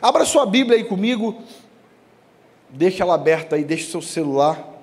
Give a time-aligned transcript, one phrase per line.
[0.00, 1.42] Abra sua Bíblia aí comigo,
[2.70, 4.76] deixa ela aberta aí, deixa o seu celular.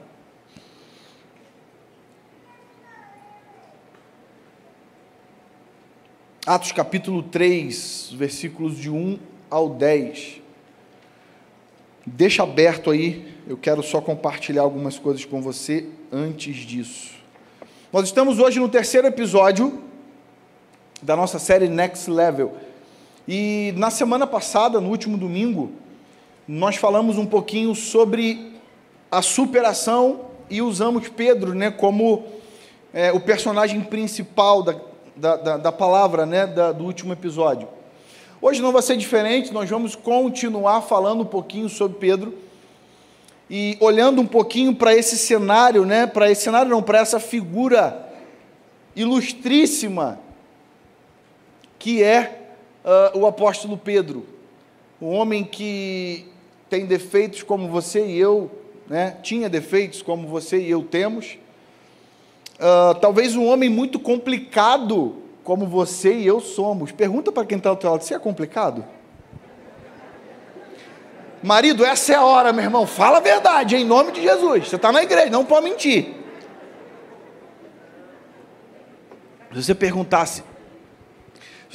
[6.45, 9.17] Atos capítulo 3, versículos de 1
[9.49, 10.41] ao 10.
[12.05, 17.15] Deixa aberto aí, eu quero só compartilhar algumas coisas com você antes disso.
[17.91, 19.81] Nós estamos hoje no terceiro episódio
[21.01, 22.57] da nossa série Next Level.
[23.27, 25.71] E na semana passada, no último domingo,
[26.47, 28.53] nós falamos um pouquinho sobre
[29.09, 32.23] a superação e usamos Pedro né, como
[32.93, 34.75] é, o personagem principal da,
[35.15, 37.67] da, da, da palavra né, da, do último episódio.
[38.39, 42.37] Hoje não vai ser diferente, nós vamos continuar falando um pouquinho sobre Pedro
[43.49, 48.07] e olhando um pouquinho para esse cenário, né, para esse cenário não, para essa figura
[48.95, 50.19] ilustríssima
[51.79, 52.44] que é
[52.85, 54.25] uh, o apóstolo Pedro,
[55.01, 56.25] um homem que
[56.69, 58.51] tem defeitos como você e eu,
[58.87, 61.37] né, tinha defeitos como você e eu temos,
[62.59, 66.91] uh, talvez um homem muito complicado como você e eu somos.
[66.91, 68.85] Pergunta para quem está ao teu lado, você é complicado?
[71.43, 72.87] Marido, essa é a hora, meu irmão.
[72.87, 74.67] Fala a verdade, em nome de Jesus.
[74.67, 76.15] Você está na igreja, não pode mentir.
[79.53, 80.43] Se você perguntasse,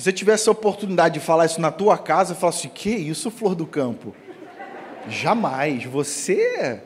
[0.01, 3.31] se você tivesse a oportunidade de falar isso na tua casa, eu falasse, que isso,
[3.31, 4.17] flor do campo?
[5.07, 5.85] Jamais.
[5.85, 6.81] Você,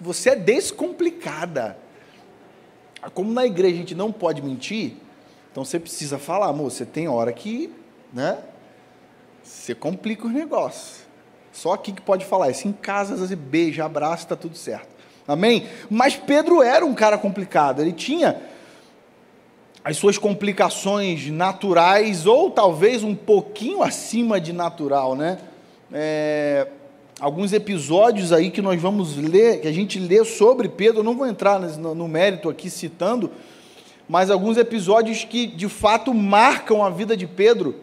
[0.00, 1.76] você é descomplicada.
[3.14, 4.92] Como na igreja a gente não pode mentir,
[5.50, 7.68] então você precisa falar, amor, você tem hora que,
[8.12, 8.38] né?
[9.42, 11.00] Você complica os negócios.
[11.50, 12.68] Só aqui que pode falar isso.
[12.68, 14.94] Em casa, você beija, abraça, está tudo certo.
[15.26, 15.66] Amém?
[15.90, 17.82] Mas Pedro era um cara complicado.
[17.82, 18.40] Ele tinha
[19.86, 25.38] as suas complicações naturais, ou talvez um pouquinho acima de natural, né?
[25.92, 26.66] É,
[27.20, 31.16] alguns episódios aí que nós vamos ler, que a gente lê sobre Pedro, eu não
[31.16, 33.30] vou entrar no, no mérito aqui citando,
[34.08, 37.76] mas alguns episódios que de fato marcam a vida de Pedro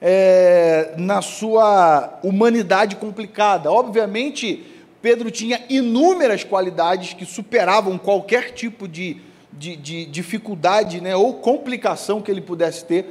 [0.00, 3.70] é, na sua humanidade complicada.
[3.70, 4.64] Obviamente,
[5.02, 9.27] Pedro tinha inúmeras qualidades que superavam qualquer tipo de,
[9.58, 13.06] de, de dificuldade né, ou complicação que ele pudesse ter.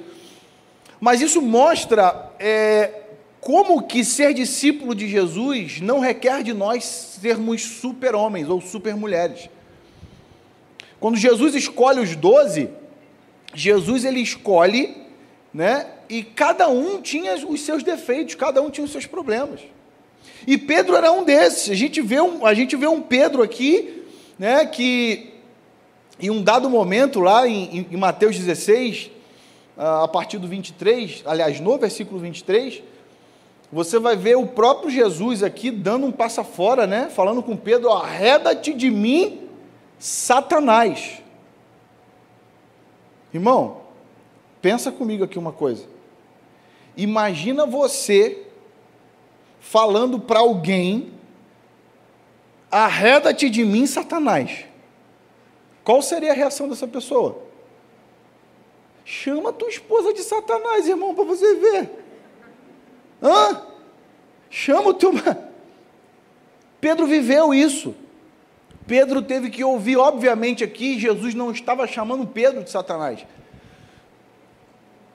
[1.00, 3.02] Mas isso mostra é,
[3.40, 9.50] como que ser discípulo de Jesus não requer de nós sermos super-homens ou super-mulheres.
[11.00, 12.70] Quando Jesus escolhe os doze,
[13.54, 14.98] Jesus ele escolhe,
[15.54, 15.88] né?
[16.10, 19.60] E cada um tinha os seus defeitos, cada um tinha os seus problemas.
[20.48, 21.70] E Pedro era um desses.
[21.70, 24.04] A gente vê um, a gente vê um Pedro aqui,
[24.40, 24.66] né?
[24.66, 25.37] Que
[26.20, 29.12] em um dado momento lá em, em Mateus 16,
[29.78, 32.82] ah, a partir do 23, aliás, no versículo 23,
[33.72, 37.10] você vai ver o próprio Jesus aqui dando um passo fora, né?
[37.10, 39.50] Falando com Pedro: arreda-te de mim,
[40.00, 41.22] Satanás.
[43.34, 43.82] Irmão,
[44.62, 45.86] pensa comigo aqui uma coisa.
[46.96, 48.48] Imagina você
[49.60, 51.12] falando para alguém:
[52.72, 54.67] arreda-te de mim, Satanás.
[55.88, 57.42] Qual seria a reação dessa pessoa?
[59.06, 61.90] Chama tua esposa de Satanás, irmão, para você ver.
[63.24, 63.62] Hã?
[64.50, 65.14] Chama o teu.
[66.82, 67.96] Pedro viveu isso.
[68.86, 73.26] Pedro teve que ouvir, obviamente, aqui, Jesus não estava chamando Pedro de Satanás.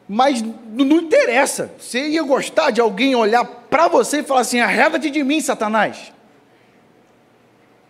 [0.08, 1.70] Mas não interessa.
[1.78, 6.14] Você ia gostar de alguém olhar para você e falar assim: arreda-te de mim, Satanás.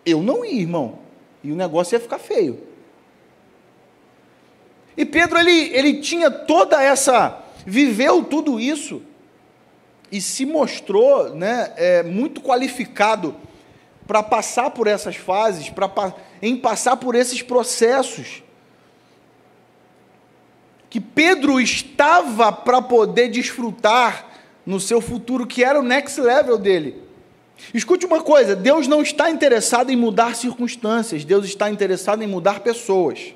[0.05, 0.99] Eu não ia, irmão.
[1.41, 2.72] E o negócio ia ficar feio.
[4.95, 7.39] E Pedro, ele, ele tinha toda essa.
[7.65, 9.01] viveu tudo isso.
[10.11, 13.35] E se mostrou né, é, muito qualificado
[14.05, 18.43] para passar por essas fases, para em passar por esses processos.
[20.89, 24.27] Que Pedro estava para poder desfrutar
[24.65, 27.01] no seu futuro, que era o next level dele.
[27.73, 32.59] Escute uma coisa: Deus não está interessado em mudar circunstâncias, Deus está interessado em mudar
[32.59, 33.33] pessoas.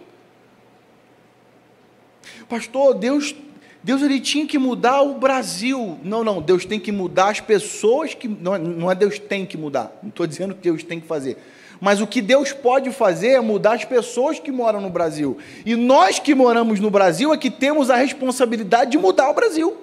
[2.47, 3.35] Pastor, Deus
[3.83, 5.97] Deus ele tinha que mudar o Brasil.
[6.03, 8.27] Não, não, Deus tem que mudar as pessoas que.
[8.27, 9.97] Não, é, não é Deus tem que mudar.
[10.03, 11.37] Não estou dizendo que Deus tem que fazer.
[11.79, 15.37] Mas o que Deus pode fazer é mudar as pessoas que moram no Brasil.
[15.65, 19.77] E nós que moramos no Brasil é que temos a responsabilidade de mudar o Brasil.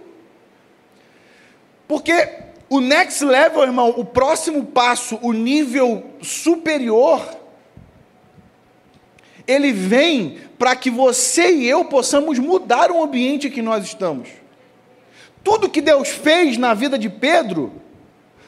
[1.86, 2.28] Porque
[2.68, 7.24] o next level, irmão, o próximo passo, o nível superior,
[9.46, 14.28] ele vem para que você e eu possamos mudar o ambiente que nós estamos.
[15.42, 17.72] Tudo que Deus fez na vida de Pedro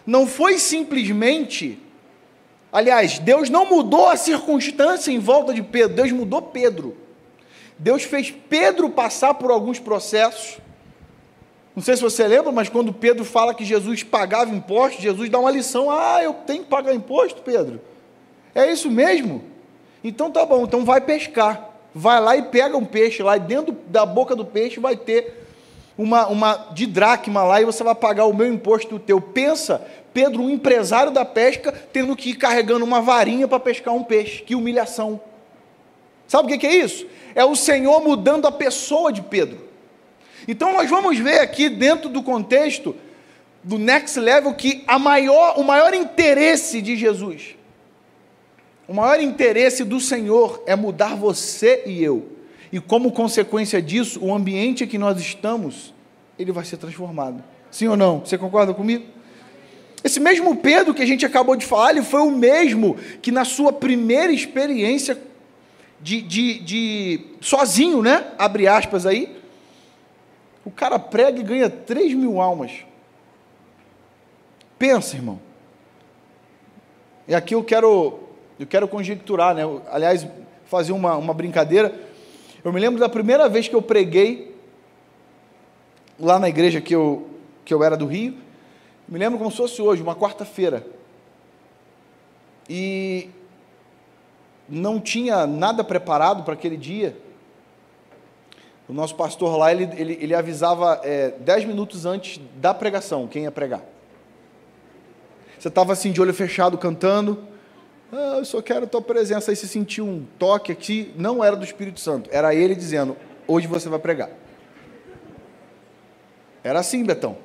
[0.07, 1.79] não foi simplesmente.
[2.73, 6.97] Aliás, Deus não mudou a circunstância em volta de Pedro, Deus mudou Pedro.
[7.79, 10.59] Deus fez Pedro passar por alguns processos.
[11.75, 15.39] Não sei se você lembra, mas quando Pedro fala que Jesus pagava imposto, Jesus dá
[15.39, 17.83] uma lição: Ah, eu tenho que pagar imposto, Pedro.
[18.55, 19.45] É isso mesmo?
[20.07, 21.71] Então tá bom, então vai pescar.
[21.93, 25.49] Vai lá e pega um peixe lá, e dentro da boca do peixe vai ter
[25.99, 29.21] uma, uma de dracma lá e você vai pagar o meu imposto o teu.
[29.21, 34.05] Pensa, Pedro, um empresário da pesca, tendo que ir carregando uma varinha para pescar um
[34.05, 34.43] peixe.
[34.45, 35.21] Que humilhação.
[36.29, 37.05] Sabe o que é isso?
[37.35, 39.59] É o Senhor mudando a pessoa de Pedro.
[40.47, 42.95] Então nós vamos ver aqui dentro do contexto
[43.65, 47.57] do next level que a maior, o maior interesse de Jesus,
[48.89, 52.29] o maior interesse do Senhor é mudar você e eu.
[52.73, 55.95] E como consequência disso, o ambiente em que nós estamos,
[56.39, 57.43] ele vai ser transformado.
[57.71, 58.21] Sim ou não?
[58.21, 59.05] Você concorda comigo?
[60.03, 63.45] Esse mesmo Pedro que a gente acabou de falar, ele foi o mesmo que na
[63.45, 65.21] sua primeira experiência
[66.01, 68.33] de, de, de sozinho, né?
[68.39, 69.37] Abre aspas aí.
[70.65, 72.73] O cara prega e ganha 3 mil almas.
[74.79, 75.41] Pensa, irmão.
[77.27, 78.21] E aqui eu quero,
[78.59, 79.63] eu quero conjecturar, né?
[79.91, 80.27] Aliás,
[80.67, 81.95] fazer uma, uma brincadeira.
[82.65, 84.55] Eu me lembro da primeira vez que eu preguei
[86.19, 87.29] lá na igreja que eu,
[87.65, 88.37] que eu era do Rio.
[89.09, 90.87] Me lembro como se fosse hoje, uma quarta-feira.
[92.69, 93.31] E
[94.69, 97.17] não tinha nada preparado para aquele dia.
[98.89, 103.45] O nosso pastor lá, ele, ele, ele avisava é, dez minutos antes da pregação, quem
[103.45, 103.83] ia pregar.
[105.59, 107.45] Você estava assim, de olho fechado, cantando.
[108.13, 109.51] Ah, eu só quero a tua presença.
[109.51, 113.17] Aí você sentiu um toque aqui, não era do Espírito Santo, era ele dizendo:
[113.47, 114.31] hoje você vai pregar.
[116.63, 117.39] Era assim, Betão.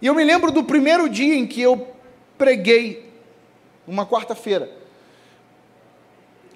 [0.00, 1.88] E eu me lembro do primeiro dia em que eu
[2.36, 3.10] preguei,
[3.86, 4.70] uma quarta-feira.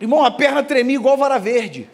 [0.00, 1.88] Irmão, a perna tremia igual vara verde.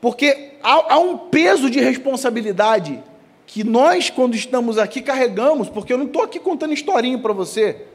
[0.00, 3.02] Porque há, há, um peso de responsabilidade
[3.46, 7.86] que nós, quando estamos aqui, carregamos, porque eu não estou aqui contando historinha para você.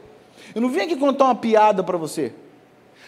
[0.56, 2.32] Eu não vim aqui contar uma piada para você.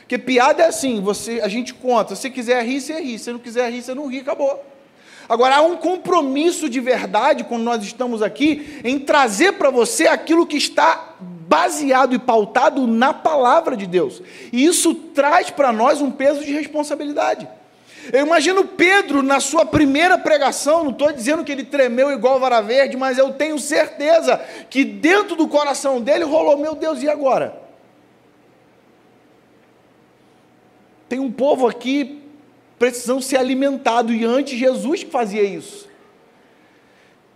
[0.00, 2.14] Porque piada é assim, você, a gente conta.
[2.14, 3.18] Se quiser rir, você ri.
[3.18, 4.62] Se não quiser rir, você não ri, acabou.
[5.26, 10.46] Agora, há um compromisso de verdade, quando nós estamos aqui, em trazer para você aquilo
[10.46, 14.20] que está baseado e pautado na palavra de Deus.
[14.52, 17.48] E isso traz para nós um peso de responsabilidade.
[18.12, 22.60] Eu imagino Pedro na sua primeira pregação, não estou dizendo que ele tremeu igual vara
[22.60, 24.38] verde, mas eu tenho certeza
[24.70, 27.60] que dentro do coração dele rolou: meu Deus, e agora?
[31.08, 32.22] Tem um povo aqui
[32.78, 35.88] precisando ser alimentado, e antes Jesus fazia isso.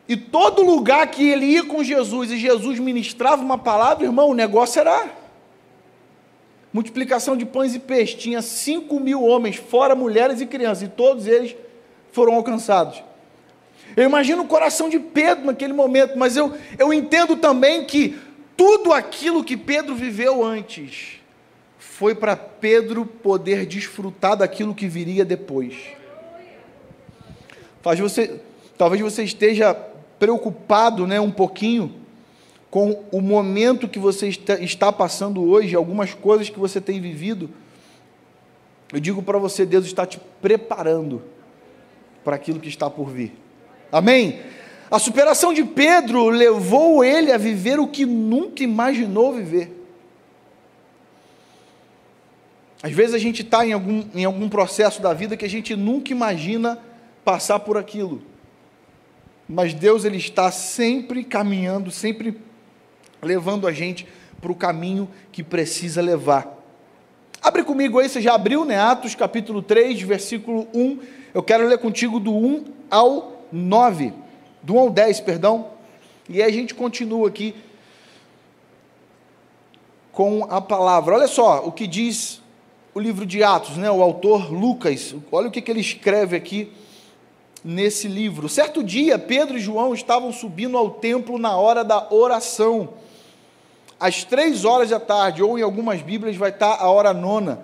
[0.09, 4.35] E todo lugar que ele ia com Jesus e Jesus ministrava uma palavra, irmão, o
[4.35, 5.22] negócio era
[6.73, 8.21] multiplicação de pães e peixes.
[8.21, 11.55] Tinha 5 mil homens, fora mulheres e crianças, e todos eles
[12.11, 13.03] foram alcançados.
[13.97, 18.19] Eu imagino o coração de Pedro naquele momento, mas eu, eu entendo também que
[18.57, 21.21] tudo aquilo que Pedro viveu antes
[21.79, 25.75] foi para Pedro poder desfrutar daquilo que viria depois.
[27.83, 28.41] Talvez você,
[28.79, 29.75] talvez você esteja
[30.19, 32.02] preocupado né, um pouquinho
[32.73, 37.51] com o momento que você está passando hoje, algumas coisas que você tem vivido,
[38.91, 41.23] eu digo para você, Deus está te preparando
[42.25, 43.35] para aquilo que está por vir.
[43.93, 44.41] Amém?
[44.91, 49.71] A superação de Pedro levou ele a viver o que nunca imaginou viver.
[52.83, 55.77] Às vezes a gente está em algum, em algum processo da vida que a gente
[55.77, 56.79] nunca imagina
[57.23, 58.23] passar por aquilo.
[59.47, 62.51] Mas Deus ele está sempre caminhando, sempre
[63.25, 64.05] levando a gente
[64.41, 66.59] para o caminho que precisa levar.
[67.41, 68.77] Abre comigo aí, você já abriu, né?
[68.77, 70.99] Atos capítulo 3, versículo 1.
[71.33, 74.13] Eu quero ler contigo do 1 ao 9,
[74.61, 75.69] do 1 ao 10, perdão.
[76.29, 77.55] E aí a gente continua aqui
[80.11, 81.15] com a palavra.
[81.15, 82.43] Olha só o que diz
[82.93, 83.89] o livro de Atos, né?
[83.89, 85.15] O autor Lucas.
[85.31, 86.73] Olha o que, que ele escreve aqui
[87.65, 88.49] nesse livro.
[88.49, 92.95] Certo dia, Pedro e João estavam subindo ao templo na hora da oração
[94.03, 97.61] às três horas da tarde, ou em algumas Bíblias vai estar a hora nona,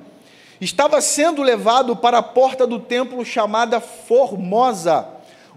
[0.61, 5.09] estava sendo levado para a porta do templo chamada Formosa,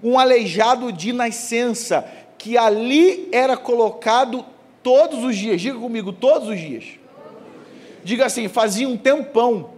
[0.03, 2.03] um aleijado de nascença,
[2.35, 4.43] que ali era colocado
[4.81, 5.61] todos os dias.
[5.61, 6.85] Diga comigo, todos os dias.
[8.03, 9.69] Diga assim, fazia um tempão.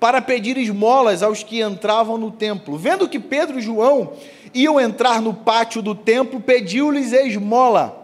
[0.00, 2.76] para pedir esmolas aos que entravam no templo.
[2.76, 4.12] Vendo que Pedro e João
[4.52, 7.97] iam entrar no pátio do templo, pediu-lhes esmola.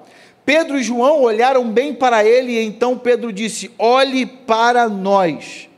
[0.45, 5.69] Pedro e João olharam bem para ele e então Pedro disse: Olhe para nós.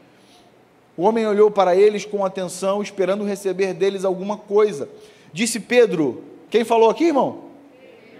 [0.97, 4.89] O homem olhou para eles com atenção, esperando receber deles alguma coisa.
[5.33, 7.45] Disse Pedro: Quem falou aqui, irmão?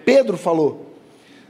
[0.05, 0.87] Pedro falou: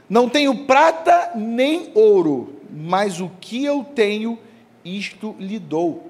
[0.09, 4.39] Não tenho prata nem ouro, mas o que eu tenho,
[4.83, 6.07] isto lhe dou.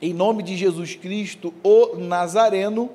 [0.00, 2.88] Em nome de Jesus Cristo, o Nazareno,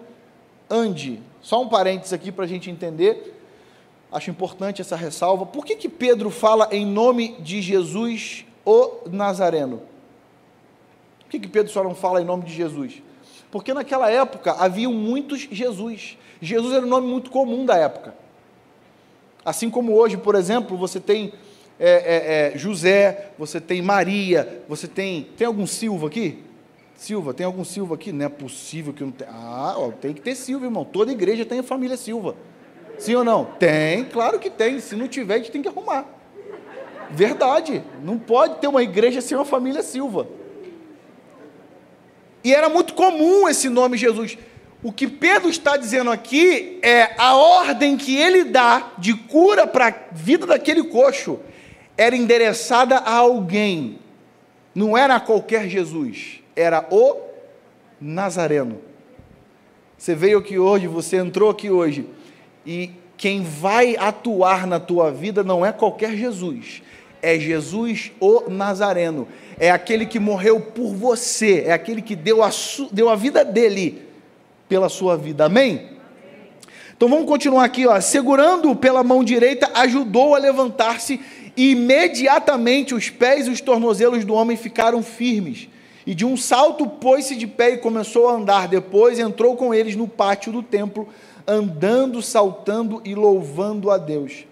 [0.67, 1.21] ande.
[1.41, 3.34] Só um parênteses aqui para a gente entender.
[4.15, 5.45] Acho importante essa ressalva.
[5.45, 9.81] Por que, que Pedro fala em nome de Jesus, o Nazareno?
[11.19, 13.03] Por que, que Pedro só não fala em nome de Jesus?
[13.51, 16.17] Porque naquela época haviam muitos Jesus.
[16.39, 18.15] Jesus era um nome muito comum da época.
[19.43, 21.33] Assim como hoje, por exemplo, você tem
[21.77, 25.23] é, é, é, José, você tem Maria, você tem.
[25.35, 26.41] Tem algum Silva aqui?
[26.95, 28.13] Silva, tem algum Silva aqui?
[28.13, 29.29] Não é possível que não tenha.
[29.29, 30.85] Ah, ó, tem que ter Silva, irmão.
[30.85, 32.37] Toda igreja tem a família Silva.
[32.97, 33.45] Sim ou não?
[33.45, 34.79] Tem, claro que tem.
[34.79, 36.05] Se não tiver, a gente tem que arrumar.
[37.11, 37.83] Verdade.
[38.03, 40.27] Não pode ter uma igreja sem uma família Silva.
[42.43, 44.37] E era muito comum esse nome Jesus.
[44.83, 49.87] O que Pedro está dizendo aqui é a ordem que ele dá de cura para
[49.87, 51.39] a vida daquele coxo
[51.97, 53.99] era endereçada a alguém.
[54.75, 57.17] Não era qualquer Jesus, era o
[57.99, 58.79] Nazareno.
[59.97, 62.05] Você veio aqui hoje, você entrou aqui hoje
[62.65, 66.81] e quem vai atuar na tua vida não é qualquer Jesus,
[67.21, 69.27] é Jesus o Nazareno.
[69.57, 72.49] É aquele que morreu por você, é aquele que deu a,
[72.91, 74.03] deu a vida dele
[74.67, 75.45] pela sua vida.
[75.45, 75.95] Amém?
[76.95, 77.99] Então vamos continuar aqui, ó.
[77.99, 81.19] Segurando pela mão direita, ajudou a levantar-se
[81.57, 85.69] e imediatamente os pés e os tornozelos do homem ficaram firmes.
[86.05, 88.67] E de um salto pôs-se de pé e começou a andar.
[88.67, 91.09] Depois entrou com eles no pátio do templo,
[91.47, 94.45] andando, saltando e louvando a Deus.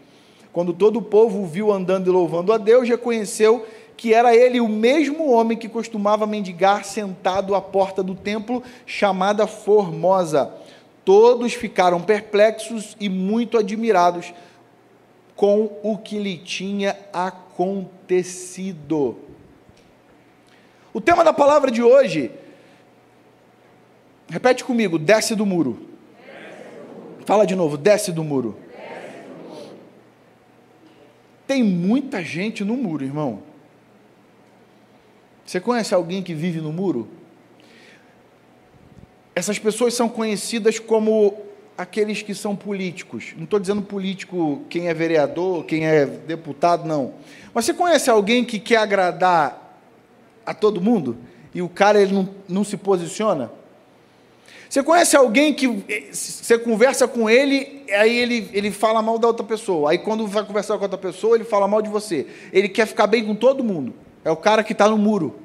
[0.52, 3.66] Quando todo o povo o viu andando e louvando a Deus, reconheceu
[3.98, 9.48] que era ele o mesmo homem que costumava mendigar sentado à porta do templo, chamada
[9.48, 10.54] Formosa.
[11.06, 14.34] Todos ficaram perplexos e muito admirados
[15.36, 19.18] com o que lhe tinha acontecido.
[20.94, 22.30] O tema da palavra de hoje,
[24.30, 25.93] repete comigo: desce do muro.
[27.26, 28.58] Fala de novo, desce do muro.
[31.48, 33.44] Tem muita gente no muro, irmão.
[35.46, 37.08] Você conhece alguém que vive no muro?
[39.36, 41.38] Essas pessoas são conhecidas como
[41.78, 43.34] aqueles que são políticos.
[43.36, 47.16] Não estou dizendo político quem é vereador, quem é deputado, não.
[47.54, 49.80] Mas você conhece alguém que quer agradar
[50.46, 51.18] a todo mundo
[51.54, 53.52] e o cara ele não, não se posiciona?
[54.74, 59.28] Você conhece alguém que eh, você conversa com ele, aí ele, ele fala mal da
[59.28, 59.92] outra pessoa.
[59.92, 62.26] Aí quando vai conversar com outra pessoa, ele fala mal de você.
[62.52, 63.94] Ele quer ficar bem com todo mundo.
[64.26, 65.36] É o cara que está no muro.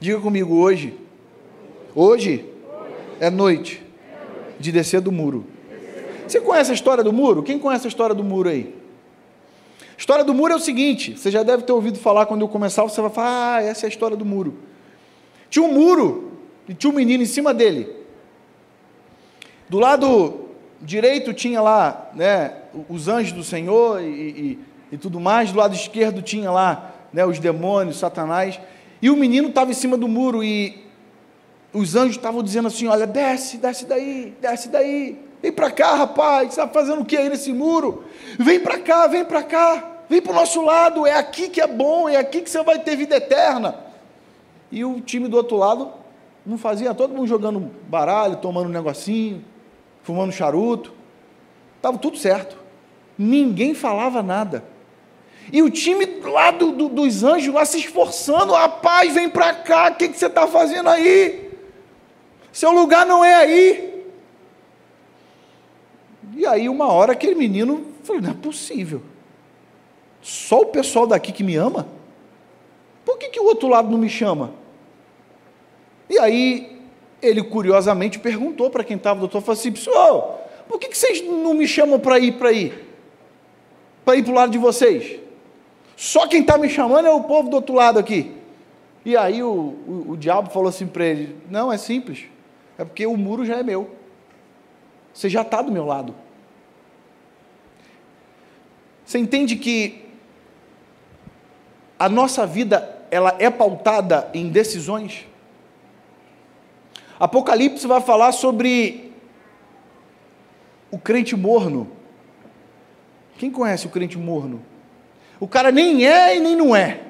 [0.00, 0.98] Diga comigo hoje.
[1.94, 2.46] Hoje
[3.20, 3.82] é noite
[4.58, 5.44] de descer do muro.
[6.26, 7.42] Você conhece a história do muro?
[7.42, 8.74] Quem conhece a história do muro aí?
[9.82, 12.48] A história do muro é o seguinte: você já deve ter ouvido falar quando eu
[12.48, 14.69] começar, você vai falar, ah, essa é a história do muro.
[15.50, 16.32] Tinha um muro
[16.68, 17.94] e tinha um menino em cima dele.
[19.68, 20.46] Do lado
[20.80, 22.54] direito tinha lá né,
[22.88, 24.58] os anjos do Senhor e, e,
[24.92, 28.58] e tudo mais, do lado esquerdo tinha lá né, os demônios, Satanás.
[29.02, 30.86] E o menino estava em cima do muro e
[31.72, 36.54] os anjos estavam dizendo assim: Olha, desce, desce daí, desce daí, vem para cá, rapaz,
[36.54, 38.04] você está fazendo o que aí nesse muro?
[38.38, 41.66] Vem para cá, vem para cá, vem para o nosso lado, é aqui que é
[41.66, 43.89] bom, é aqui que você vai ter vida eterna.
[44.70, 45.90] E o time do outro lado
[46.44, 49.44] não fazia, todo mundo jogando baralho, tomando um negocinho,
[50.02, 50.92] fumando charuto.
[51.76, 52.56] Estava tudo certo.
[53.18, 54.64] Ninguém falava nada.
[55.52, 59.90] E o time lá do, do, dos anjos lá se esforçando, rapaz, vem para cá,
[59.90, 61.50] o que, que você está fazendo aí?
[62.52, 64.04] Seu lugar não é aí.
[66.36, 69.02] E aí, uma hora, aquele menino falou: não é possível.
[70.22, 71.88] Só o pessoal daqui que me ama?
[73.04, 74.52] Por que, que o outro lado não me chama?
[76.10, 76.76] E aí,
[77.22, 81.54] ele curiosamente perguntou para quem estava, doutor, falou assim, pessoal, por que, que vocês não
[81.54, 82.74] me chamam para ir para aí?
[84.04, 85.20] Para ir para o lado de vocês?
[85.96, 88.34] Só quem está me chamando é o povo do outro lado aqui.
[89.04, 92.24] E aí o, o, o diabo falou assim para ele: Não, é simples.
[92.76, 93.90] É porque o muro já é meu.
[95.12, 96.14] Você já está do meu lado.
[99.04, 100.06] Você entende que
[101.98, 105.26] a nossa vida ela é pautada em decisões.
[107.20, 109.12] Apocalipse vai falar sobre
[110.90, 111.92] o crente morno.
[113.36, 114.62] Quem conhece o crente morno?
[115.38, 117.00] O cara nem é e nem não é.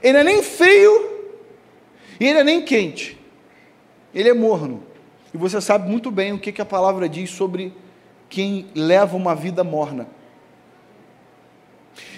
[0.00, 1.34] Ele é nem frio
[2.20, 3.18] e ele é nem quente.
[4.14, 4.84] Ele é morno.
[5.34, 7.72] E você sabe muito bem o que, que a palavra diz sobre
[8.28, 10.08] quem leva uma vida morna.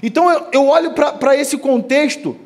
[0.03, 2.37] Então eu, eu olho para esse contexto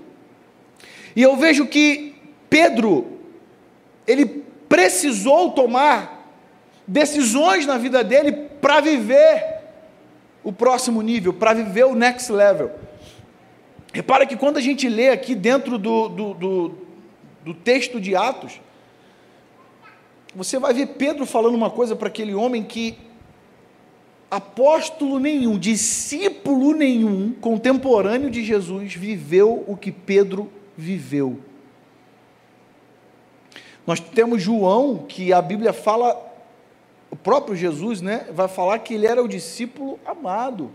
[1.15, 2.15] e eu vejo que
[2.49, 3.16] Pedro,
[4.07, 6.31] ele precisou tomar
[6.87, 9.57] decisões na vida dele para viver
[10.45, 12.71] o próximo nível, para viver o next level.
[13.93, 16.75] Repara que quando a gente lê aqui dentro do, do, do,
[17.45, 18.61] do texto de Atos,
[20.35, 22.99] você vai ver Pedro falando uma coisa para aquele homem que
[24.31, 31.39] apóstolo nenhum, discípulo nenhum, contemporâneo de Jesus, viveu o que Pedro viveu.
[33.87, 36.21] Nós temos João, que a Bíblia fala,
[37.11, 40.71] o próprio Jesus, né, vai falar que ele era o discípulo amado,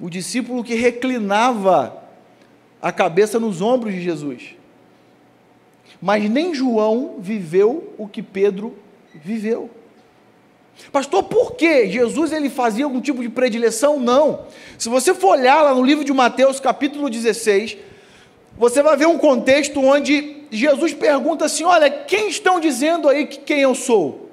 [0.00, 2.02] o discípulo que reclinava
[2.82, 4.56] a cabeça nos ombros de Jesus.
[6.00, 8.76] Mas nem João viveu o que Pedro
[9.14, 9.70] viveu.
[10.90, 14.00] Pastor, por que Jesus ele fazia algum tipo de predileção?
[14.00, 14.46] Não.
[14.78, 17.76] Se você for olhar lá no livro de Mateus, capítulo 16,
[18.60, 23.38] você vai ver um contexto onde Jesus pergunta assim: Olha, quem estão dizendo aí que
[23.38, 24.28] quem eu sou?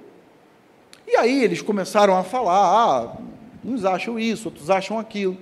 [1.08, 3.18] E aí eles começaram a falar: Ah,
[3.64, 5.38] uns acham isso, outros acham aquilo.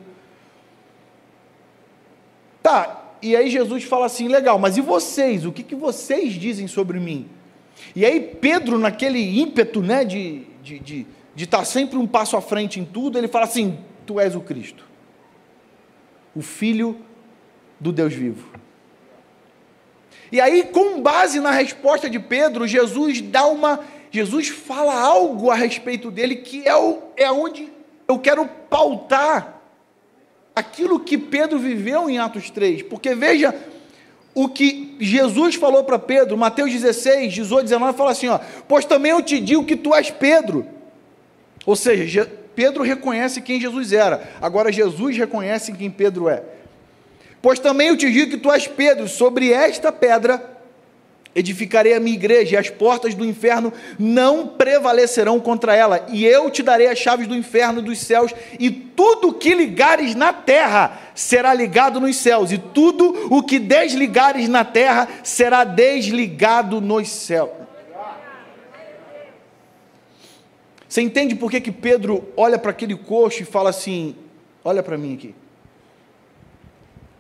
[2.62, 5.48] Tá, e aí Jesus fala assim: Legal, mas e vocês?
[5.48, 7.28] O que, que vocês dizem sobre mim?
[7.96, 12.38] E aí Pedro, naquele ímpeto né, de estar de, de, de estar sempre um passo
[12.38, 14.86] à frente em tudo, ele fala assim: Tu és o Cristo,
[16.36, 17.00] o Filho
[17.80, 18.55] do Deus vivo.
[20.36, 23.80] E aí, com base na resposta de Pedro, Jesus dá uma.
[24.12, 27.70] Jesus fala algo a respeito dele que é, o, é onde
[28.06, 29.62] eu quero pautar
[30.54, 32.82] aquilo que Pedro viveu em Atos 3.
[32.84, 33.56] Porque veja,
[34.34, 39.14] o que Jesus falou para Pedro, Mateus 16, 18, 19, fala assim: ó, pois também
[39.14, 40.68] eu te digo que tu és Pedro.
[41.66, 46.44] Ou seja, Pedro reconhece quem Jesus era, agora Jesus reconhece quem Pedro é.
[47.46, 50.58] Pois também eu te digo que tu és Pedro, sobre esta pedra
[51.36, 56.50] edificarei a minha igreja, e as portas do inferno não prevalecerão contra ela, e eu
[56.50, 61.00] te darei as chaves do inferno e dos céus, e tudo que ligares na terra
[61.14, 67.52] será ligado nos céus, e tudo o que desligares na terra será desligado nos céus.
[70.90, 74.16] Você entende por que, que Pedro olha para aquele coxo e fala assim:
[74.64, 75.45] Olha para mim aqui.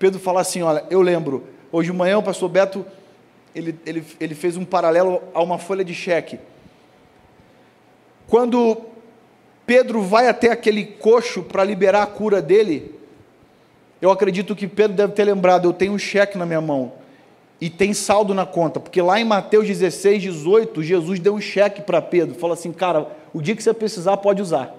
[0.05, 2.85] Pedro fala assim: Olha, eu lembro, hoje de manhã o pastor Beto
[3.55, 6.37] ele, ele, ele fez um paralelo a uma folha de cheque.
[8.27, 8.83] Quando
[9.65, 12.93] Pedro vai até aquele coxo para liberar a cura dele,
[13.99, 16.93] eu acredito que Pedro deve ter lembrado: eu tenho um cheque na minha mão
[17.59, 21.81] e tem saldo na conta, porque lá em Mateus 16, 18, Jesus deu um cheque
[21.81, 24.71] para Pedro, falou assim: cara, o dia que você precisar, pode usar.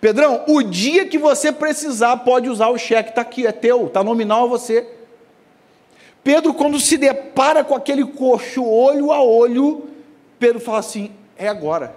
[0.00, 4.04] Pedrão, o dia que você precisar, pode usar o cheque, está aqui, é teu, está
[4.04, 4.86] nominal a você.
[6.22, 9.88] Pedro, quando se depara com aquele coxo olho a olho,
[10.38, 11.94] Pedro fala assim: é agora.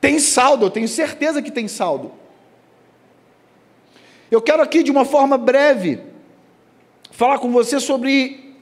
[0.00, 2.12] Tem saldo, eu tenho certeza que tem saldo.
[4.30, 6.00] Eu quero aqui, de uma forma breve,
[7.10, 8.56] falar com você sobre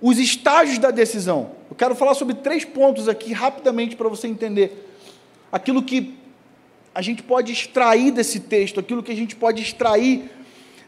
[0.00, 1.52] os estágios da decisão.
[1.70, 4.90] Eu quero falar sobre três pontos aqui, rapidamente, para você entender
[5.50, 6.14] aquilo que
[6.94, 10.30] a gente pode extrair desse texto, aquilo que a gente pode extrair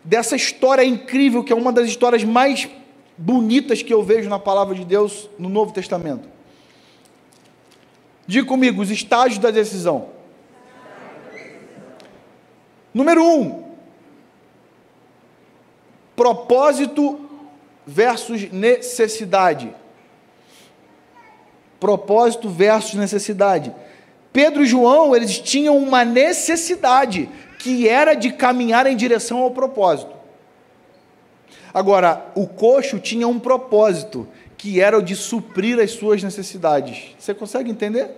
[0.04, 2.68] dessa história incrível, que é uma das histórias mais
[3.18, 6.28] bonitas que eu vejo na palavra de Deus no Novo Testamento.
[8.26, 10.10] Diga comigo, os estágios da decisão.
[12.94, 13.64] Número um,
[16.14, 17.20] propósito
[17.86, 19.74] versus necessidade.
[21.78, 23.74] Propósito versus necessidade.
[24.36, 27.26] Pedro e João, eles tinham uma necessidade
[27.58, 30.14] que era de caminhar em direção ao propósito.
[31.72, 37.14] Agora, o coxo tinha um propósito, que era o de suprir as suas necessidades.
[37.18, 38.10] Você consegue entender?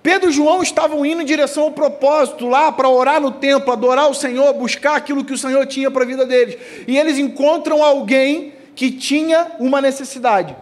[0.00, 4.08] Pedro e João estavam indo em direção ao propósito, lá para orar no templo, adorar
[4.08, 6.56] o Senhor, buscar aquilo que o Senhor tinha para a vida deles.
[6.86, 10.54] E eles encontram alguém que tinha uma necessidade.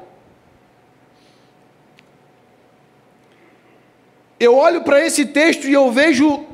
[4.43, 6.45] Eu olho para esse texto e eu vejo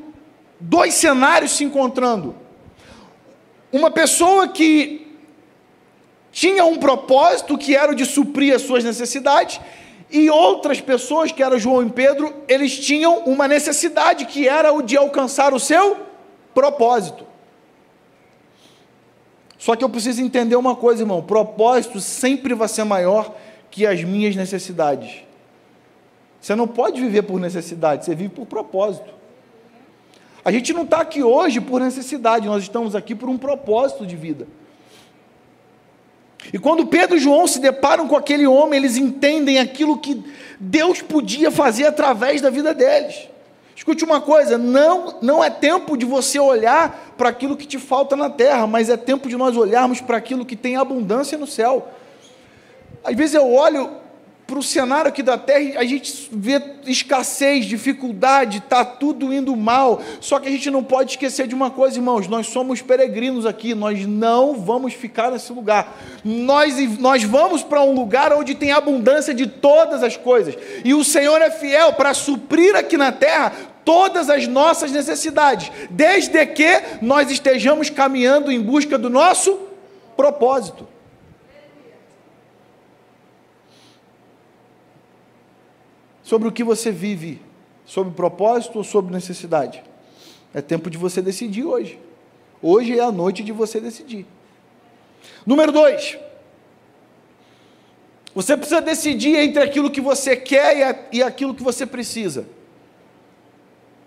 [0.59, 2.35] dois cenários se encontrando.
[3.71, 5.07] Uma pessoa que
[6.31, 9.59] tinha um propósito que era o de suprir as suas necessidades,
[10.11, 14.83] e outras pessoas, que eram João e Pedro, eles tinham uma necessidade que era o
[14.83, 15.97] de alcançar o seu
[16.53, 17.25] propósito.
[19.57, 23.35] Só que eu preciso entender uma coisa, irmão: propósito sempre vai ser maior
[23.71, 25.27] que as minhas necessidades.
[26.41, 29.13] Você não pode viver por necessidade, você vive por propósito.
[30.43, 34.15] A gente não está aqui hoje por necessidade, nós estamos aqui por um propósito de
[34.15, 34.47] vida.
[36.53, 40.23] E quando Pedro e João se deparam com aquele homem, eles entendem aquilo que
[40.59, 43.27] Deus podia fazer através da vida deles.
[43.75, 48.15] Escute uma coisa, não, não é tempo de você olhar para aquilo que te falta
[48.15, 51.87] na terra, mas é tempo de nós olharmos para aquilo que tem abundância no céu.
[53.03, 53.98] Às vezes eu olho
[54.49, 60.01] para o cenário aqui da terra, a gente vê escassez, dificuldade, está tudo indo mal.
[60.19, 63.75] Só que a gente não pode esquecer de uma coisa, irmãos: nós somos peregrinos aqui,
[63.75, 65.95] nós não vamos ficar nesse lugar.
[66.23, 71.03] Nós, nós vamos para um lugar onde tem abundância de todas as coisas, e o
[71.03, 73.53] Senhor é fiel para suprir aqui na terra
[73.85, 79.59] todas as nossas necessidades, desde que nós estejamos caminhando em busca do nosso
[80.17, 80.98] propósito.
[86.29, 87.41] Sobre o que você vive,
[87.83, 89.83] sobre propósito ou sobre necessidade.
[90.53, 91.99] É tempo de você decidir hoje.
[92.61, 94.27] Hoje é a noite de você decidir.
[95.43, 96.19] Número dois.
[98.35, 102.45] Você precisa decidir entre aquilo que você quer e aquilo que você precisa.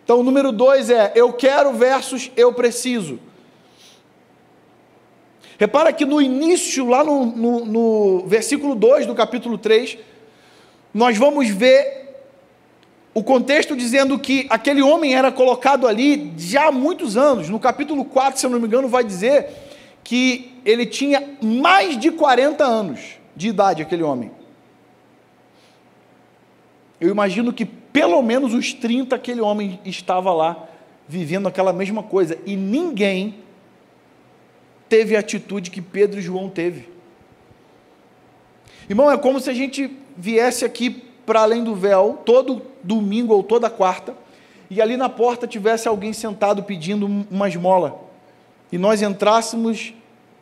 [0.05, 3.19] Então, número dois é eu quero versus eu preciso.
[5.59, 9.99] Repara que no início, lá no, no, no versículo 2 do capítulo 3,
[10.95, 12.02] nós vamos ver
[13.15, 17.49] o contexto dizendo que aquele homem era colocado ali já há muitos anos.
[17.49, 19.49] No capítulo 4, se eu não me engano, vai dizer
[20.03, 23.01] que ele tinha mais de 40 anos
[23.37, 24.31] de idade, aquele homem.
[27.01, 30.69] Eu imagino que pelo menos os 30 aquele homem estava lá,
[31.07, 32.39] vivendo aquela mesma coisa.
[32.47, 33.35] E ninguém
[34.89, 36.89] teve a atitude que Pedro e João teve.
[38.89, 40.91] Irmão, é como se a gente viesse aqui
[41.27, 44.15] para além do véu, todo domingo ou toda quarta,
[44.71, 48.01] e ali na porta tivesse alguém sentado pedindo uma esmola,
[48.71, 49.95] e nós entrássemos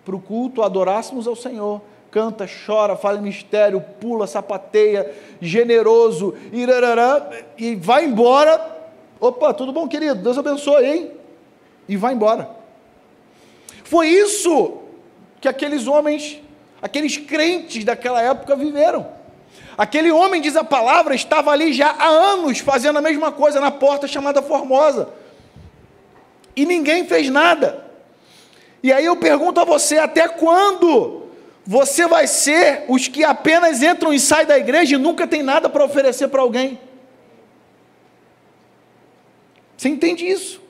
[0.05, 7.74] para o culto, adorássemos ao Senhor, canta, chora, fala mistério, pula, sapateia, generoso, irarará, e
[7.76, 8.79] vai embora.
[9.20, 10.22] Opa, tudo bom, querido?
[10.22, 11.11] Deus abençoe, hein?
[11.88, 12.50] E vai embora.
[13.85, 14.79] Foi isso
[15.40, 16.40] que aqueles homens,
[16.81, 19.07] aqueles crentes daquela época viveram.
[19.77, 23.71] Aquele homem, diz a palavra, estava ali já há anos fazendo a mesma coisa na
[23.71, 25.09] porta chamada Formosa.
[26.55, 27.87] E ninguém fez nada.
[28.83, 31.27] E aí eu pergunto a você: até quando
[31.65, 35.69] você vai ser os que apenas entram e saem da igreja e nunca tem nada
[35.69, 36.81] para oferecer para alguém?
[39.77, 40.61] Você entende isso?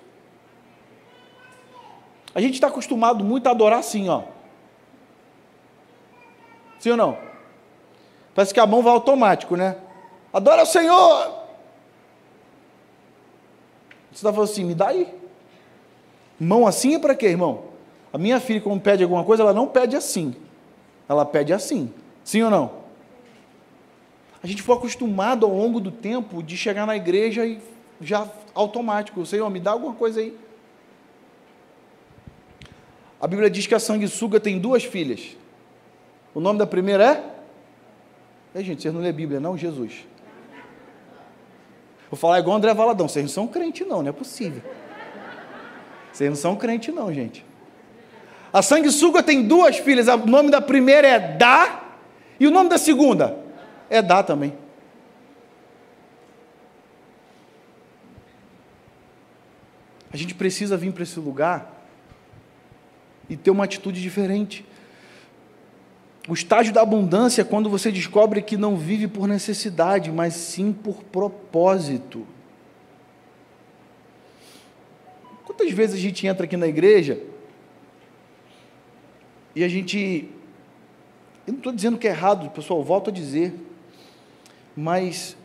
[2.34, 4.22] A gente está acostumado muito a adorar assim, ó.
[6.78, 7.29] Sim ou não?
[8.40, 9.76] Parece que a mão vai automático, né?
[10.32, 11.26] Adora o Senhor.
[14.10, 15.12] Você está falando assim, me dá aí.
[16.40, 17.64] Mão assim é para quê, irmão?
[18.10, 20.34] A minha filha, quando pede alguma coisa, ela não pede assim.
[21.06, 21.92] Ela pede assim.
[22.24, 22.70] Sim ou não?
[24.42, 27.60] A gente foi acostumado ao longo do tempo de chegar na igreja e
[28.00, 29.26] já automático.
[29.26, 30.34] Senhor, me dá alguma coisa aí.
[33.20, 35.36] A Bíblia diz que a sanguessuga tem duas filhas.
[36.34, 37.29] O nome da primeira é
[38.54, 39.56] é, gente, vocês não lê Bíblia, não?
[39.56, 40.06] Jesus.
[42.10, 44.62] Vou falar igual André Valadão, vocês não são crente, não, não é possível.
[46.12, 47.44] Vocês não são crente, não, gente.
[48.52, 51.84] A sanguessuga tem duas filhas, o nome da primeira é Dá,
[52.38, 53.38] e o nome da segunda
[53.88, 54.52] é Dá também.
[60.12, 61.72] A gente precisa vir para esse lugar
[63.28, 64.66] e ter uma atitude diferente.
[66.28, 70.72] O estágio da abundância é quando você descobre que não vive por necessidade, mas sim
[70.72, 72.26] por propósito.
[75.44, 77.20] Quantas vezes a gente entra aqui na igreja
[79.54, 80.28] e a gente.
[81.46, 83.52] Eu não estou dizendo que é errado, pessoal, volto a dizer,
[84.76, 85.36] mas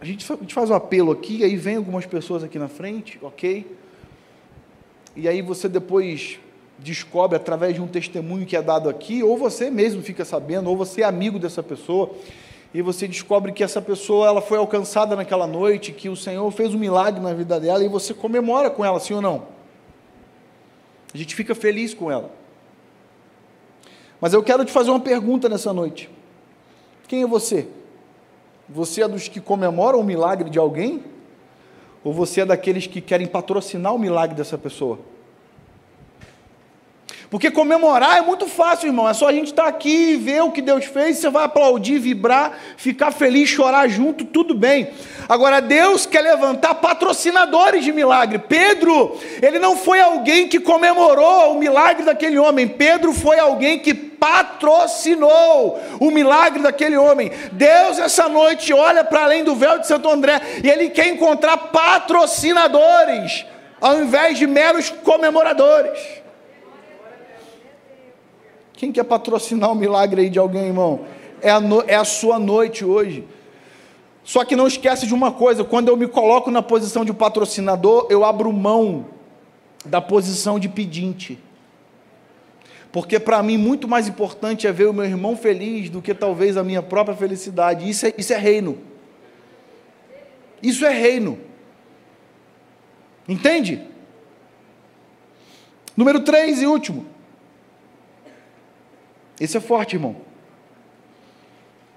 [0.00, 3.66] a gente, faz um apelo aqui, aí vem algumas pessoas aqui na frente, ok?
[5.14, 6.38] E aí você depois
[6.82, 10.76] descobre através de um testemunho que é dado aqui, ou você mesmo fica sabendo, ou
[10.76, 12.10] você é amigo dessa pessoa,
[12.74, 16.74] e você descobre que essa pessoa ela foi alcançada naquela noite, que o Senhor fez
[16.74, 19.46] um milagre na vida dela e você comemora com ela, sim ou não?
[21.14, 22.30] A gente fica feliz com ela.
[24.20, 26.08] Mas eu quero te fazer uma pergunta nessa noite.
[27.06, 27.68] Quem é você?
[28.68, 31.04] Você é dos que comemoram o milagre de alguém?
[32.02, 34.98] Ou você é daqueles que querem patrocinar o milagre dessa pessoa?
[37.32, 39.08] Porque comemorar é muito fácil, irmão.
[39.08, 41.98] É só a gente estar aqui e ver o que Deus fez, você vai aplaudir,
[41.98, 44.90] vibrar, ficar feliz, chorar junto, tudo bem.
[45.26, 48.38] Agora, Deus quer levantar patrocinadores de milagre.
[48.38, 52.68] Pedro, ele não foi alguém que comemorou o milagre daquele homem.
[52.68, 57.32] Pedro foi alguém que patrocinou o milagre daquele homem.
[57.50, 61.56] Deus, essa noite, olha para além do véu de Santo André e ele quer encontrar
[61.56, 63.46] patrocinadores,
[63.80, 66.21] ao invés de meros comemoradores.
[68.82, 71.04] Quem quer patrocinar o milagre aí de alguém, irmão?
[71.40, 73.24] É a, no, é a sua noite hoje.
[74.24, 78.08] Só que não esquece de uma coisa: quando eu me coloco na posição de patrocinador,
[78.10, 79.06] eu abro mão
[79.84, 81.38] da posição de pedinte.
[82.90, 86.56] Porque para mim, muito mais importante é ver o meu irmão feliz do que talvez
[86.56, 87.88] a minha própria felicidade.
[87.88, 88.78] Isso é, isso é reino.
[90.60, 91.38] Isso é reino.
[93.28, 93.80] Entende?
[95.96, 97.11] Número 3 e último.
[99.42, 100.14] Esse é forte, irmão.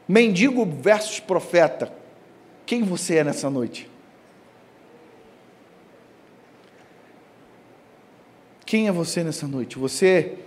[0.07, 1.93] Mendigo versus profeta.
[2.65, 3.87] Quem você é nessa noite?
[8.65, 9.77] Quem é você nessa noite?
[9.77, 10.39] Você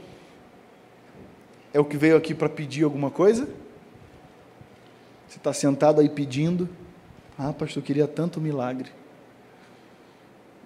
[1.73, 3.49] é o que veio aqui para pedir alguma coisa?
[5.29, 6.69] Você está sentado aí pedindo?
[7.39, 8.91] Ah, pastor, eu queria tanto milagre.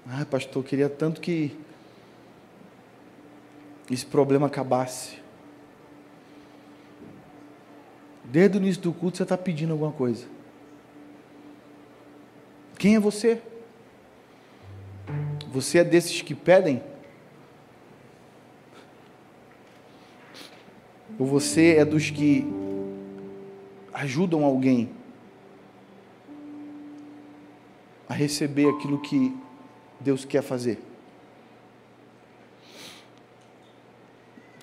[0.09, 1.55] Ah, pastor, eu queria tanto que
[3.91, 5.22] esse problema acabasse.
[8.33, 10.25] Desde o início do culto você está pedindo alguma coisa.
[12.79, 13.43] Quem é você?
[15.53, 16.83] Você é desses que pedem?
[21.19, 22.47] Ou você é dos que
[23.93, 24.89] ajudam alguém
[28.09, 29.37] a receber aquilo que
[30.01, 30.81] Deus quer fazer?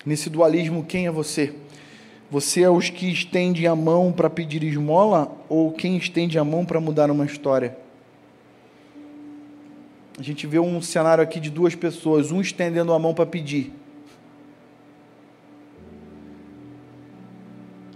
[0.04, 1.54] Nesse dualismo, quem é você?
[2.30, 6.64] Você é os que estende a mão para pedir esmola ou quem estende a mão
[6.64, 7.76] para mudar uma história?
[10.16, 13.72] A gente vê um cenário aqui de duas pessoas, um estendendo a mão para pedir.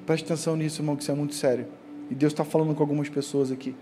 [0.05, 1.67] Preste atenção nisso, irmão, que isso é muito sério.
[2.11, 3.75] E Deus está falando com algumas pessoas aqui.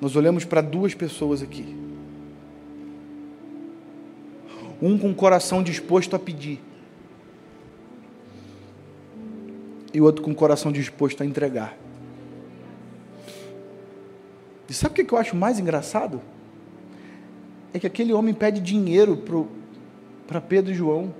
[0.00, 1.93] Nós olhamos para duas pessoas aqui
[4.80, 6.60] um com o coração disposto a pedir,
[9.92, 11.76] e o outro com o coração disposto a entregar.
[14.68, 16.20] E sabe o que eu acho mais engraçado?
[17.72, 19.22] É que aquele homem pede dinheiro
[20.26, 21.14] para Pedro e João.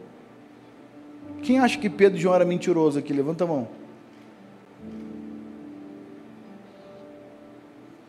[1.43, 3.13] Quem acha que Pedro e João era mentiroso aqui?
[3.13, 3.69] Levanta a mão.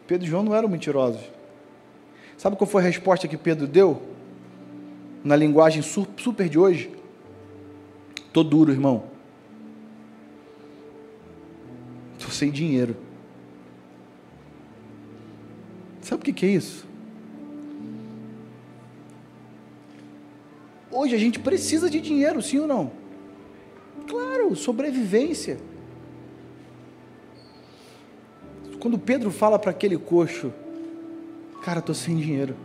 [0.07, 1.21] Pedro e João não eram mentirosos.
[2.37, 4.01] Sabe qual foi a resposta que Pedro deu?
[5.25, 6.91] Na linguagem super de hoje,
[8.31, 9.05] tô duro, irmão.
[12.19, 12.95] Tô sem dinheiro.
[15.99, 16.85] Sabe o que é isso?
[20.91, 22.91] Hoje a gente precisa de dinheiro, sim ou não?
[24.07, 25.57] Claro, sobrevivência.
[28.79, 30.53] Quando Pedro fala para aquele coxo,
[31.63, 32.55] cara, tô sem dinheiro.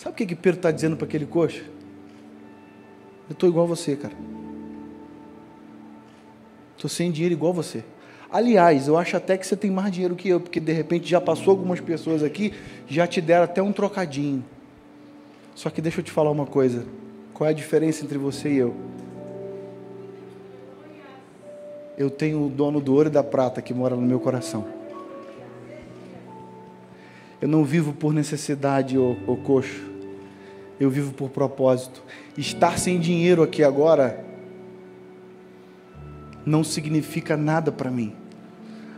[0.00, 1.62] Sabe o que, que Pedro está dizendo para aquele coxo?
[3.28, 4.14] Eu estou igual a você, cara.
[6.74, 7.84] Estou sem dinheiro igual a você.
[8.32, 11.20] Aliás, eu acho até que você tem mais dinheiro que eu, porque de repente já
[11.20, 12.54] passou algumas pessoas aqui,
[12.88, 14.42] já te deram até um trocadinho.
[15.54, 16.86] Só que deixa eu te falar uma coisa.
[17.34, 18.74] Qual é a diferença entre você e eu?
[21.98, 24.66] Eu tenho o dono do ouro e da prata que mora no meu coração.
[27.38, 29.89] Eu não vivo por necessidade, ô coxo.
[30.80, 32.02] Eu vivo por propósito.
[32.36, 34.24] Estar sem dinheiro aqui agora
[36.44, 38.14] não significa nada para mim.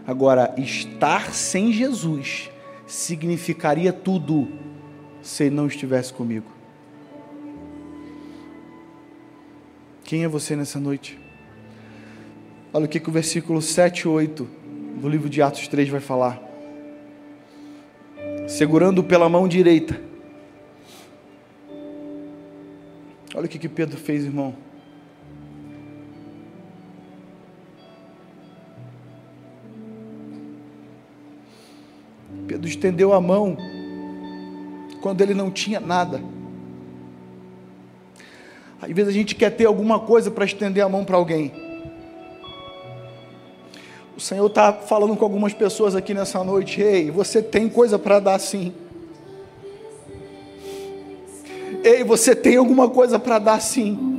[0.06, 2.50] Agora, estar sem Jesus
[2.86, 4.48] significaria tudo
[5.20, 6.46] se ele não estivesse comigo.
[10.04, 11.18] Quem é você nessa noite?
[12.72, 14.48] Olha o que, que o versículo 7 e 8
[15.00, 16.40] do livro de Atos 3 vai falar
[18.46, 20.11] segurando pela mão direita.
[23.42, 24.54] Olha o que, que Pedro fez, irmão.
[32.46, 33.56] Pedro estendeu a mão
[35.00, 36.22] quando ele não tinha nada.
[38.80, 41.50] Às vezes a gente quer ter alguma coisa para estender a mão para alguém.
[44.16, 46.80] O Senhor está falando com algumas pessoas aqui nessa noite.
[46.80, 48.72] Ei, você tem coisa para dar sim.
[51.84, 54.12] Ei, você tem alguma coisa para dar sim.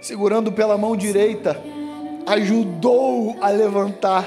[0.00, 1.60] Segurando pela mão direita,
[2.26, 4.26] ajudou a levantar.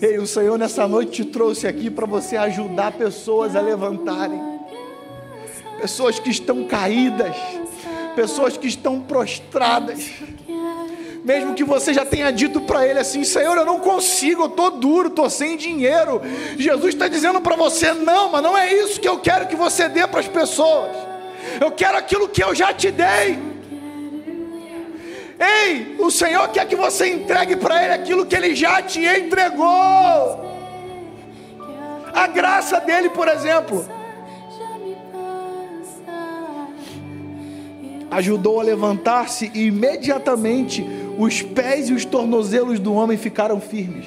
[0.00, 4.40] Ei, o Senhor nessa noite te trouxe aqui para você ajudar pessoas a levantarem.
[5.80, 7.36] Pessoas que estão caídas,
[8.16, 10.10] pessoas que estão prostradas.
[11.28, 14.70] Mesmo que você já tenha dito para ele assim: Senhor, eu não consigo, eu estou
[14.70, 16.22] duro, estou sem dinheiro.
[16.56, 19.90] Jesus está dizendo para você: Não, mas não é isso que eu quero que você
[19.90, 20.96] dê para as pessoas.
[21.60, 23.38] Eu quero aquilo que eu já te dei.
[25.38, 30.48] Ei, o Senhor quer que você entregue para Ele aquilo que Ele já te entregou.
[32.14, 33.86] A graça dele, por exemplo,
[38.10, 40.84] ajudou a levantar-se e imediatamente
[41.18, 44.06] os pés e os tornozelos do homem ficaram firmes.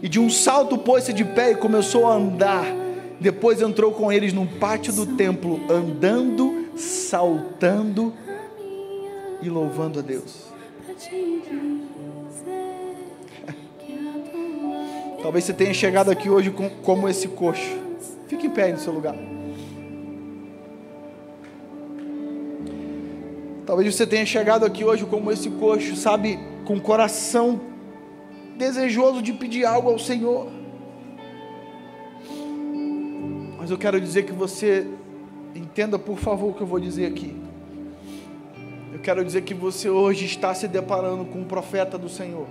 [0.00, 2.64] E de um salto pôs-se de pé e começou a andar.
[3.20, 8.14] Depois entrou com eles num pátio do templo, andando, saltando
[9.42, 10.46] e louvando a Deus.
[15.20, 17.76] Talvez você tenha chegado aqui hoje como esse coxo.
[18.28, 19.16] Fique em pé no seu lugar.
[23.68, 27.60] Talvez você tenha chegado aqui hoje como esse coxo, sabe, com coração
[28.56, 30.50] desejoso de pedir algo ao Senhor.
[33.58, 34.86] Mas eu quero dizer que você
[35.54, 37.36] entenda, por favor, o que eu vou dizer aqui.
[38.90, 42.46] Eu quero dizer que você hoje está se deparando com um profeta do Senhor.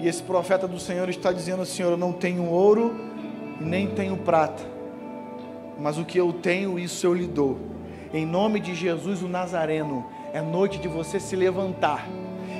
[0.00, 2.92] E esse profeta do Senhor está dizendo: Senhor, eu não tenho ouro
[3.60, 4.64] nem tenho prata,
[5.78, 7.70] mas o que eu tenho, isso eu lhe dou
[8.12, 12.06] em nome de Jesus o Nazareno, é noite de você se levantar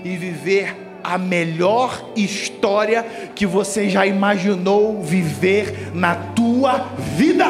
[0.05, 3.03] e viver a melhor história
[3.35, 6.79] que você já imaginou viver na tua
[7.17, 7.47] vida.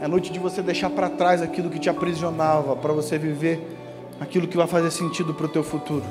[0.00, 3.74] É noite de você deixar para trás aquilo que te aprisionava, para você viver
[4.20, 6.04] aquilo que vai fazer sentido para o teu futuro.